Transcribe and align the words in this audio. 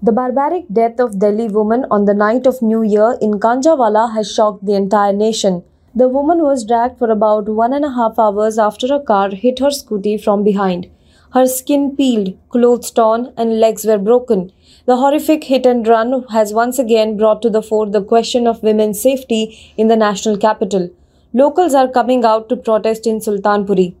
The 0.00 0.12
barbaric 0.12 0.66
death 0.72 1.00
of 1.00 1.18
Delhi 1.18 1.48
woman 1.48 1.84
on 1.90 2.04
the 2.04 2.14
night 2.14 2.46
of 2.46 2.62
New 2.62 2.84
Year 2.84 3.18
in 3.20 3.40
Kanjhawala 3.40 4.14
has 4.14 4.32
shocked 4.32 4.64
the 4.64 4.74
entire 4.74 5.12
nation. 5.12 5.64
The 5.92 6.08
woman 6.08 6.40
was 6.40 6.64
dragged 6.64 7.00
for 7.00 7.10
about 7.10 7.48
one 7.48 7.72
and 7.72 7.84
a 7.84 7.90
half 7.90 8.16
hours 8.16 8.60
after 8.60 8.94
a 8.94 9.00
car 9.00 9.30
hit 9.30 9.58
her 9.58 9.70
scooty 9.70 10.22
from 10.22 10.44
behind. 10.44 10.88
Her 11.34 11.48
skin 11.48 11.96
peeled, 11.96 12.38
clothes 12.48 12.92
torn, 12.92 13.32
and 13.36 13.58
legs 13.58 13.84
were 13.84 13.98
broken. 13.98 14.52
The 14.86 14.98
horrific 14.98 15.42
hit 15.42 15.66
and 15.66 15.86
run 15.88 16.24
has 16.30 16.54
once 16.54 16.78
again 16.78 17.16
brought 17.16 17.42
to 17.42 17.50
the 17.50 17.60
fore 17.60 17.90
the 17.90 18.00
question 18.00 18.46
of 18.46 18.62
women's 18.62 19.02
safety 19.02 19.74
in 19.76 19.88
the 19.88 19.96
national 19.96 20.36
capital. 20.36 20.90
Locals 21.32 21.74
are 21.74 21.88
coming 21.88 22.24
out 22.24 22.48
to 22.50 22.56
protest 22.56 23.04
in 23.04 23.18
Sultanpuri. 23.18 23.96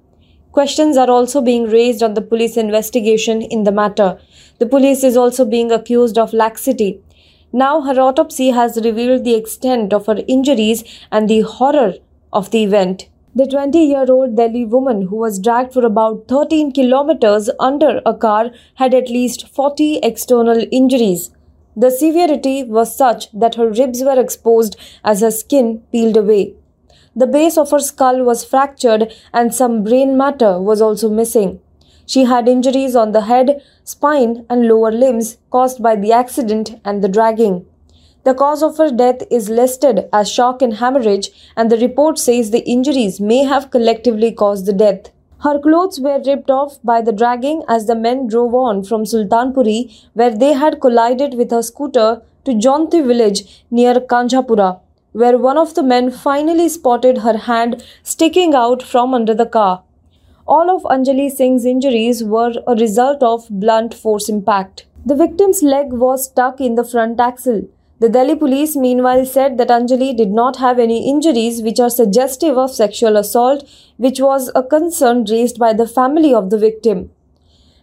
Questions 0.52 0.96
are 0.96 1.10
also 1.10 1.40
being 1.40 1.64
raised 1.64 2.02
on 2.02 2.14
the 2.14 2.22
police 2.22 2.56
investigation 2.56 3.42
in 3.42 3.64
the 3.64 3.72
matter. 3.72 4.18
The 4.58 4.66
police 4.66 5.04
is 5.04 5.16
also 5.16 5.44
being 5.44 5.70
accused 5.70 6.18
of 6.18 6.32
laxity. 6.32 7.00
Now, 7.52 7.82
her 7.82 8.00
autopsy 8.00 8.50
has 8.50 8.80
revealed 8.82 9.24
the 9.24 9.34
extent 9.34 9.92
of 9.92 10.06
her 10.06 10.22
injuries 10.26 10.84
and 11.12 11.28
the 11.28 11.42
horror 11.42 11.94
of 12.32 12.50
the 12.50 12.62
event. 12.64 13.08
The 13.34 13.46
20 13.46 13.78
year 13.78 14.06
old 14.10 14.36
Delhi 14.36 14.64
woman 14.64 15.02
who 15.02 15.16
was 15.16 15.38
dragged 15.38 15.72
for 15.72 15.84
about 15.84 16.26
13 16.28 16.72
kilometers 16.72 17.50
under 17.60 18.00
a 18.04 18.14
car 18.14 18.50
had 18.74 18.94
at 18.94 19.08
least 19.08 19.48
40 19.48 19.98
external 20.02 20.64
injuries. 20.72 21.30
The 21.76 21.90
severity 21.90 22.64
was 22.64 22.96
such 22.96 23.30
that 23.32 23.54
her 23.54 23.70
ribs 23.70 24.02
were 24.02 24.18
exposed 24.18 24.76
as 25.04 25.20
her 25.20 25.30
skin 25.30 25.82
peeled 25.92 26.16
away. 26.16 26.54
The 27.14 27.26
base 27.26 27.56
of 27.58 27.70
her 27.70 27.78
skull 27.78 28.22
was 28.22 28.44
fractured 28.44 29.12
and 29.32 29.54
some 29.54 29.82
brain 29.82 30.16
matter 30.16 30.60
was 30.60 30.80
also 30.80 31.08
missing. 31.10 31.60
She 32.06 32.24
had 32.24 32.48
injuries 32.48 32.96
on 32.96 33.12
the 33.12 33.22
head, 33.22 33.62
spine, 33.84 34.46
and 34.48 34.66
lower 34.66 34.90
limbs 34.90 35.36
caused 35.50 35.82
by 35.82 35.96
the 35.96 36.12
accident 36.12 36.80
and 36.84 37.02
the 37.02 37.08
dragging. 37.08 37.66
The 38.24 38.34
cause 38.34 38.62
of 38.62 38.78
her 38.78 38.90
death 38.90 39.22
is 39.30 39.48
listed 39.48 40.08
as 40.12 40.30
shock 40.30 40.62
and 40.62 40.74
hemorrhage, 40.74 41.30
and 41.56 41.70
the 41.70 41.78
report 41.78 42.18
says 42.18 42.50
the 42.50 42.66
injuries 42.68 43.20
may 43.20 43.44
have 43.44 43.70
collectively 43.70 44.32
caused 44.32 44.66
the 44.66 44.72
death. 44.72 45.10
Her 45.40 45.58
clothes 45.58 46.00
were 46.00 46.20
ripped 46.26 46.50
off 46.50 46.78
by 46.82 47.00
the 47.00 47.12
dragging 47.12 47.62
as 47.68 47.86
the 47.86 47.94
men 47.94 48.26
drove 48.26 48.54
on 48.54 48.82
from 48.84 49.04
Sultanpuri, 49.04 50.08
where 50.14 50.36
they 50.36 50.52
had 50.52 50.80
collided 50.80 51.34
with 51.34 51.50
her 51.50 51.62
scooter, 51.62 52.22
to 52.44 52.52
Jonti 52.52 53.06
village 53.06 53.64
near 53.70 53.94
Kanjhawala, 53.94 54.80
where 55.12 55.38
one 55.38 55.58
of 55.58 55.74
the 55.74 55.82
men 55.82 56.10
finally 56.10 56.68
spotted 56.68 57.18
her 57.18 57.36
hand 57.36 57.82
sticking 58.02 58.54
out 58.54 58.82
from 58.82 59.14
under 59.14 59.34
the 59.34 59.46
car. 59.46 59.82
All 60.46 60.70
of 60.70 60.82
Anjali 60.84 61.30
Singh's 61.30 61.64
injuries 61.64 62.24
were 62.24 62.54
a 62.66 62.74
result 62.74 63.22
of 63.22 63.48
blunt 63.50 63.94
force 63.94 64.28
impact. 64.28 64.86
The 65.04 65.14
victim's 65.14 65.62
leg 65.62 65.92
was 65.92 66.24
stuck 66.24 66.60
in 66.60 66.74
the 66.74 66.84
front 66.84 67.20
axle. 67.20 67.68
The 68.00 68.08
Delhi 68.08 68.36
police 68.36 68.76
meanwhile 68.76 69.24
said 69.26 69.58
that 69.58 69.68
Anjali 69.68 70.16
did 70.16 70.30
not 70.30 70.56
have 70.56 70.78
any 70.78 71.08
injuries 71.10 71.62
which 71.62 71.80
are 71.80 71.90
suggestive 71.90 72.56
of 72.56 72.70
sexual 72.70 73.16
assault, 73.16 73.68
which 73.96 74.20
was 74.20 74.52
a 74.54 74.62
concern 74.62 75.24
raised 75.24 75.58
by 75.58 75.72
the 75.72 75.86
family 75.86 76.32
of 76.32 76.50
the 76.50 76.58
victim. 76.58 77.10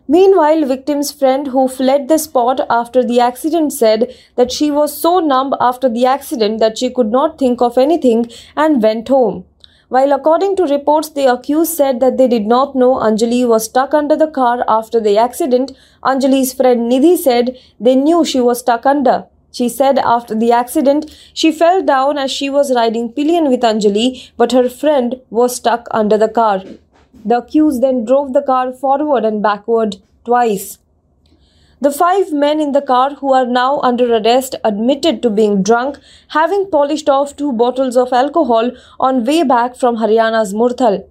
Meanwhile, 0.08 0.66
victim's 0.66 1.12
friend 1.12 1.48
who 1.48 1.68
fled 1.68 2.08
the 2.08 2.20
spot 2.20 2.62
after 2.70 3.04
the 3.04 3.20
accident 3.20 3.74
said 3.74 4.16
that 4.36 4.52
she 4.52 4.70
was 4.70 4.96
so 4.96 5.20
numb 5.20 5.56
after 5.60 5.90
the 5.90 6.06
accident 6.06 6.60
that 6.60 6.78
she 6.78 6.92
could 6.92 7.12
not 7.12 7.40
think 7.40 7.62
of 7.62 7.78
anything 7.78 8.30
and 8.56 8.84
went 8.84 9.08
home. 9.08 9.46
While 9.90 10.12
according 10.12 10.56
to 10.58 10.64
reports, 10.64 11.10
the 11.10 11.32
accused 11.32 11.74
said 11.74 12.00
that 12.00 12.18
they 12.18 12.28
did 12.28 12.46
not 12.46 12.76
know 12.76 12.96
Anjali 12.96 13.48
was 13.48 13.66
stuck 13.66 13.94
under 13.94 14.16
the 14.16 14.28
car 14.28 14.64
after 14.68 15.00
the 15.00 15.18
accident, 15.18 15.72
Anjali's 16.04 16.54
friend 16.54 16.92
Nidhi 16.92 17.18
said 17.18 17.58
they 17.80 17.96
knew 17.96 18.26
she 18.26 18.40
was 18.40 18.60
stuck 18.60 18.86
under. 18.86 19.26
She 19.52 19.70
said 19.70 20.00
after 20.00 20.36
the 20.36 20.52
accident, 20.52 21.16
she 21.34 21.52
fell 21.52 21.82
down 21.82 22.18
as 22.18 22.30
she 22.30 22.50
was 22.50 22.76
riding 22.76 23.12
pillion 23.12 23.50
with 23.50 23.62
Anjali, 23.62 24.32
but 24.38 24.52
her 24.52 24.68
friend 24.70 25.22
was 25.30 25.56
stuck 25.56 25.88
under 25.92 26.18
the 26.18 26.28
car. 26.28 26.64
The 27.26 27.40
accused 27.40 27.82
then 27.82 28.06
drove 28.06 28.34
the 28.34 28.44
car 28.44 28.72
forward 28.72 29.26
and 29.26 29.42
backward 29.42 29.98
twice. 30.24 30.78
The 31.82 31.92
five 31.92 32.32
men 32.32 32.62
in 32.62 32.72
the 32.72 32.82
car 32.82 33.16
who 33.16 33.34
are 33.34 33.46
now 33.46 33.80
under 33.82 34.16
arrest 34.16 34.56
admitted 34.64 35.22
to 35.22 35.30
being 35.30 35.62
drunk, 35.62 36.00
having 36.30 36.70
polished 36.70 37.10
off 37.10 37.36
two 37.36 37.52
bottles 37.52 37.98
of 37.98 38.14
alcohol 38.14 38.72
on 39.00 39.26
way 39.26 39.44
back 39.44 39.76
from 39.76 39.98
Haryana's 39.98 40.54
Murthal. 40.54 41.04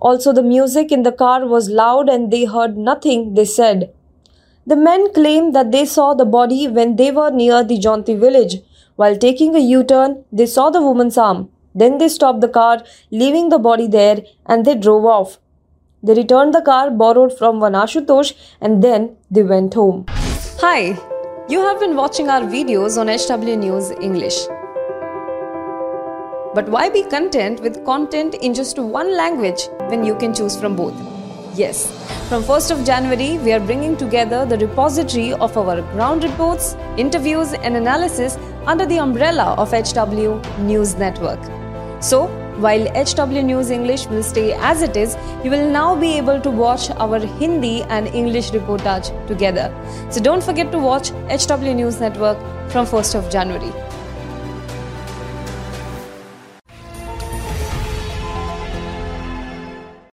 Also, 0.00 0.32
the 0.32 0.42
music 0.42 0.90
in 0.90 1.02
the 1.02 1.12
car 1.12 1.46
was 1.46 1.70
loud 1.70 2.08
and 2.08 2.32
they 2.32 2.44
heard 2.46 2.76
nothing, 2.76 3.34
they 3.34 3.44
said. 3.44 3.92
The 4.66 4.76
men 4.76 5.12
claimed 5.12 5.54
that 5.54 5.70
they 5.70 5.84
saw 5.84 6.14
the 6.14 6.24
body 6.24 6.66
when 6.66 6.96
they 6.96 7.10
were 7.10 7.30
near 7.30 7.62
the 7.62 7.78
Jonti 7.78 8.18
village. 8.18 8.56
While 8.96 9.16
taking 9.16 9.54
a 9.54 9.60
U 9.60 9.84
turn, 9.84 10.24
they 10.32 10.46
saw 10.46 10.70
the 10.70 10.82
woman's 10.82 11.16
arm. 11.16 11.50
Then 11.74 11.98
they 11.98 12.08
stopped 12.08 12.40
the 12.40 12.48
car, 12.48 12.82
leaving 13.10 13.50
the 13.50 13.58
body 13.58 13.86
there, 13.86 14.22
and 14.46 14.64
they 14.64 14.74
drove 14.74 15.04
off. 15.04 15.38
They 16.00 16.14
returned 16.14 16.54
the 16.54 16.62
car 16.62 16.90
borrowed 16.90 17.36
from 17.36 17.58
one 17.58 17.72
Ashutosh 17.72 18.32
and 18.60 18.82
then 18.82 19.16
they 19.32 19.42
went 19.42 19.74
home. 19.74 20.06
Hi, 20.60 20.96
you 21.48 21.60
have 21.60 21.80
been 21.80 21.96
watching 21.96 22.28
our 22.28 22.42
videos 22.42 22.96
on 22.98 23.08
HW 23.08 23.56
News 23.56 23.90
English. 23.90 24.36
But 26.54 26.68
why 26.68 26.88
be 26.88 27.02
content 27.02 27.60
with 27.60 27.84
content 27.84 28.34
in 28.36 28.54
just 28.54 28.78
one 28.78 29.16
language 29.16 29.68
when 29.88 30.04
you 30.04 30.14
can 30.14 30.32
choose 30.32 30.56
from 30.56 30.76
both? 30.76 30.94
Yes, 31.56 31.90
from 32.28 32.44
1st 32.44 32.70
of 32.78 32.84
January, 32.86 33.38
we 33.38 33.52
are 33.52 33.58
bringing 33.58 33.96
together 33.96 34.46
the 34.46 34.56
repository 34.58 35.32
of 35.32 35.56
our 35.56 35.82
ground 35.92 36.22
reports, 36.22 36.76
interviews, 36.96 37.54
and 37.54 37.76
analysis 37.76 38.38
under 38.66 38.86
the 38.86 38.98
umbrella 39.00 39.54
of 39.58 39.72
HW 39.72 40.40
News 40.60 40.94
Network. 40.94 41.40
So, 42.00 42.28
while 42.58 42.86
HW 42.94 43.42
News 43.42 43.70
English 43.70 44.06
will 44.06 44.22
stay 44.22 44.52
as 44.54 44.82
it 44.82 44.96
is, 44.96 45.16
you 45.44 45.50
will 45.50 45.70
now 45.70 45.94
be 45.94 46.16
able 46.16 46.40
to 46.40 46.50
watch 46.50 46.90
our 46.90 47.20
Hindi 47.20 47.82
and 47.84 48.08
English 48.08 48.50
reportage 48.50 49.10
together. 49.26 49.72
So 50.10 50.20
don't 50.20 50.42
forget 50.42 50.72
to 50.72 50.78
watch 50.78 51.10
HW 51.30 51.74
News 51.74 52.00
Network 52.00 52.38
from 52.70 52.86
1st 52.86 53.14
of 53.14 53.30
January. 53.30 53.87